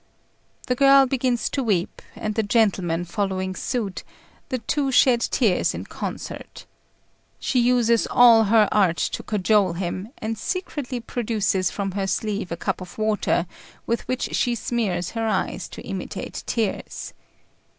[0.65, 4.03] The girl begins to weep, and the gentleman following suit,
[4.49, 6.65] the two shed tears in concert.
[7.39, 12.57] She uses all her art to cajole him, and secretly produces from her sleeve a
[12.57, 13.45] cup of water,
[13.85, 17.13] with which she smears her eyes to imitate tears.